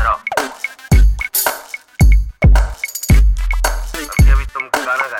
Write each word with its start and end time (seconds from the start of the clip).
ठहराओ 0.00 0.18
अभी 3.94 4.30
अभी 4.32 4.44
तुम 4.54 4.68
गाना 4.76 5.06
गा 5.08 5.19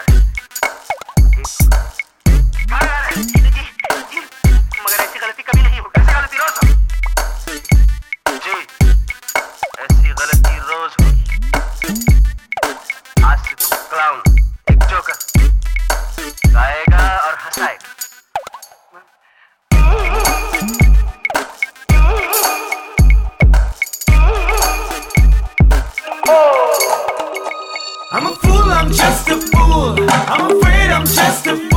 I'm 28.21 28.27
a 28.27 28.37
fool, 28.37 28.71
I'm 28.71 28.93
just 28.93 29.29
a 29.31 29.41
fool. 29.41 29.97
I'm 30.11 30.55
afraid 30.55 30.91
I'm 30.91 31.07
just 31.07 31.47
a 31.47 31.57
fool 31.57 31.70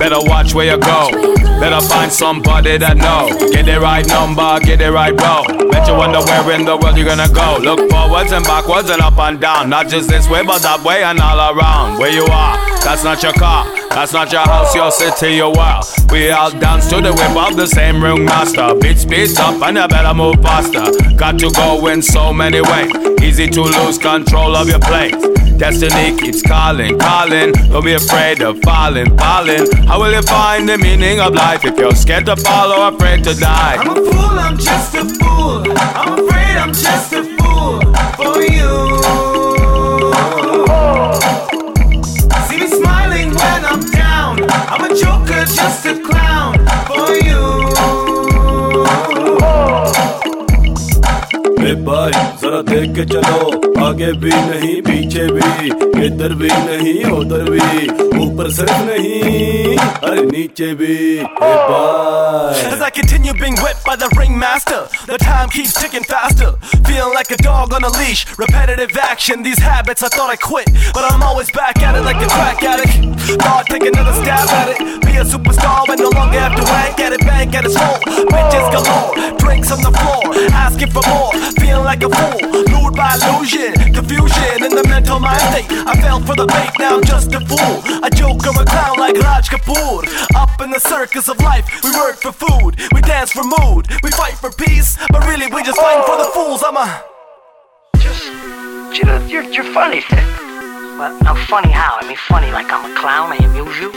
better 0.00 0.18
watch 0.18 0.54
where 0.54 0.64
you 0.64 0.80
go. 0.80 1.10
Better 1.60 1.86
find 1.86 2.10
somebody 2.10 2.78
that 2.78 2.96
know. 2.96 3.28
Get 3.52 3.66
the 3.66 3.78
right 3.78 4.06
number, 4.08 4.58
get 4.64 4.78
the 4.78 4.90
right 4.90 5.12
row. 5.12 5.44
Bet 5.68 5.86
you 5.86 5.94
wonder 5.94 6.24
where 6.24 6.56
in 6.56 6.64
the 6.64 6.74
world 6.74 6.96
you're 6.96 7.06
gonna 7.06 7.28
go. 7.28 7.60
Look 7.60 7.90
forwards 7.92 8.32
and 8.32 8.42
backwards 8.44 8.88
and 8.88 9.02
up 9.02 9.18
and 9.18 9.38
down. 9.38 9.68
Not 9.68 9.88
just 9.88 10.08
this 10.08 10.26
way, 10.26 10.42
but 10.42 10.62
that 10.62 10.82
way 10.82 11.04
and 11.04 11.20
all 11.20 11.36
around. 11.36 11.98
Where 11.98 12.10
you 12.10 12.24
are, 12.24 12.56
that's 12.80 13.04
not 13.04 13.22
your 13.22 13.34
car. 13.34 13.68
That's 13.90 14.14
not 14.14 14.32
your 14.32 14.40
house, 14.40 14.74
your 14.74 14.90
city, 14.90 15.34
your 15.36 15.52
world. 15.52 15.84
We 16.10 16.30
all 16.30 16.50
dance 16.50 16.88
to 16.88 17.02
the 17.02 17.12
whip 17.12 17.36
of 17.36 17.56
the 17.56 17.66
same 17.66 18.02
ring 18.02 18.24
master. 18.24 18.72
Beat 18.80 18.96
speeds 18.96 19.38
up 19.38 19.60
and 19.60 19.76
you 19.76 19.86
better 19.86 20.14
move 20.14 20.40
faster. 20.40 20.88
Got 21.14 21.38
to 21.40 21.50
go 21.50 21.86
in 21.88 22.00
so 22.00 22.32
many 22.32 22.62
ways. 22.62 22.90
Easy 23.20 23.48
to 23.48 23.62
lose 23.62 23.98
control 23.98 24.56
of 24.56 24.66
your 24.66 24.80
place. 24.80 25.39
Destiny 25.60 26.16
keeps 26.16 26.40
calling, 26.40 26.98
calling. 26.98 27.52
Don't 27.52 27.84
be 27.84 27.92
afraid 27.92 28.40
of 28.40 28.58
falling, 28.62 29.14
falling. 29.18 29.70
How 29.86 30.00
will 30.00 30.10
you 30.10 30.22
find 30.22 30.66
the 30.66 30.78
meaning 30.78 31.20
of 31.20 31.34
life 31.34 31.66
if 31.66 31.76
you're 31.76 31.94
scared 31.94 32.24
to 32.26 32.36
fall 32.36 32.72
or 32.72 32.94
afraid 32.94 33.24
to 33.24 33.34
die? 33.34 33.76
I'm 33.78 33.90
a 33.90 33.94
fool, 33.94 34.38
I'm 34.40 34.56
just 34.56 34.94
a 34.94 35.04
fool. 35.04 35.62
I'm 35.76 36.18
afraid 36.18 36.56
I'm 36.56 36.72
just 36.72 37.12
a 37.12 37.24
fool 37.36 37.78
for 38.16 38.40
you. 38.40 38.70
I'm 44.72 44.84
a 44.84 44.94
joker, 44.96 45.44
just 45.44 45.84
a 45.84 46.00
clown 46.00 46.54
for 46.88 47.12
you. 47.20 47.68
Hey 51.58 51.74
boy, 51.74 52.12
zara 52.40 52.62
dekh 52.62 53.04
chalo. 53.04 53.59
आगे 53.89 54.11
भी 54.21 54.29
नहीं 54.29 54.81
पीछे 54.85 55.25
भी 55.35 55.67
इधर 56.05 56.33
भी 56.41 56.47
नहीं 56.47 57.03
उधर 57.11 57.49
भी 57.49 57.87
ऊपर 58.25 58.49
सिर्फ 58.57 58.71
नहीं 58.87 59.77
अरे 59.77 60.21
नीचे 60.31 60.73
भी 60.81 60.95
ए 61.17 61.23
भाई 61.69 62.63
As 62.75 62.81
I 62.85 62.89
continue 62.95 63.33
being 63.41 63.55
whipped 63.63 63.83
by 63.85 63.95
the 64.01 64.07
ringmaster, 64.17 64.79
the 65.09 65.17
time 65.21 65.49
keeps 65.55 65.73
ticking 65.81 66.03
faster. 66.09 66.49
Feeling 66.87 67.13
like 67.17 67.31
a 67.35 67.37
dog 67.37 67.73
on 67.77 67.83
a 67.89 67.91
leash, 67.97 68.21
repetitive 68.41 68.95
action. 69.05 69.43
These 69.47 69.61
habits 69.67 70.03
I 70.07 70.09
thought 70.15 70.29
I 70.33 70.35
quit, 70.45 70.69
but 70.97 71.07
I'm 71.09 71.23
always 71.29 71.51
back 71.57 71.81
at 71.89 71.95
it 71.99 72.03
like 72.09 72.21
a 72.25 72.29
crack 72.35 72.63
addict. 72.71 72.95
Thought 73.43 73.65
take 73.71 73.85
another 73.91 74.13
stab 74.21 74.53
at 74.59 74.73
it, 74.73 75.01
be 75.05 75.15
a 75.23 75.25
superstar 75.33 75.87
and 75.95 75.99
no 76.05 76.09
longer 76.17 76.39
have 76.39 76.55
to 76.59 76.65
wank 76.71 76.99
at 77.07 77.13
it, 77.19 77.25
bank 77.31 77.55
at 77.55 77.65
its 77.71 77.77
full. 77.79 77.97
Bitches 78.33 78.67
galore, 78.75 79.37
drinks 79.43 79.71
on 79.77 79.81
the 79.87 79.88
like 81.90 82.04
a 82.04 82.08
fool, 82.08 82.62
lured 82.70 82.94
by 82.94 83.18
illusion, 83.18 83.74
confusion 83.92 84.62
in 84.62 84.72
the 84.78 84.86
mental 84.86 85.18
mind 85.18 85.42
state. 85.50 85.66
I 85.90 86.00
fell 86.00 86.20
for 86.20 86.36
the 86.36 86.46
bait, 86.46 86.70
now 86.78 86.94
I'm 86.94 87.02
just 87.02 87.34
a 87.34 87.40
fool. 87.40 87.82
A 88.06 88.08
joker, 88.08 88.54
a 88.54 88.64
clown 88.64 88.96
like 88.96 89.16
Raj 89.18 89.50
Kapoor. 89.50 90.06
Up 90.36 90.60
in 90.62 90.70
the 90.70 90.78
circus 90.78 91.28
of 91.28 91.40
life, 91.40 91.66
we 91.82 91.90
work 91.90 92.22
for 92.22 92.30
food, 92.30 92.78
we 92.94 93.00
dance 93.00 93.32
for 93.32 93.42
mood, 93.42 93.90
we 94.04 94.10
fight 94.12 94.34
for 94.34 94.52
peace, 94.52 94.98
but 95.10 95.26
really 95.26 95.48
we 95.50 95.64
just 95.64 95.80
fighting 95.80 96.06
for 96.06 96.16
the 96.22 96.30
oh. 96.30 96.36
fools. 96.36 96.62
I'm 96.64 96.76
a 96.76 96.86
Just, 97.98 98.22
you 98.96 99.04
know, 99.04 99.18
you're, 99.26 99.50
you're 99.50 99.72
funny. 99.74 100.04
well, 100.94 101.10
no, 101.26 101.34
funny 101.50 101.72
how? 101.72 101.98
I 102.00 102.06
mean, 102.06 102.18
funny 102.28 102.52
like 102.52 102.70
I'm 102.70 102.86
a 102.86 102.94
clown, 103.00 103.32
I 103.32 103.38
amuse 103.42 103.78
you. 103.82 103.90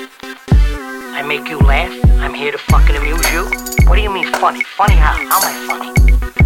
I 1.13 1.21
make 1.21 1.47
you 1.47 1.59
laugh, 1.59 1.93
I'm 2.25 2.33
here 2.33 2.51
to 2.51 2.57
fucking 2.57 2.95
amuse 2.95 3.29
you. 3.31 3.43
What 3.85 3.97
do 3.97 4.01
you 4.01 4.09
mean 4.09 4.33
funny? 4.41 4.63
Funny 4.63 4.95
how? 4.95 5.13
How 5.29 5.37
am 5.45 5.45
I 5.45 5.67
funny? 5.69 5.89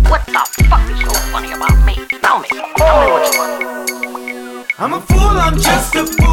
What 0.10 0.26
the 0.26 0.44
fuck 0.68 0.84
is 0.92 1.00
so 1.02 1.17
I'm 5.48 5.58
just 5.58 5.96
a 5.96 6.27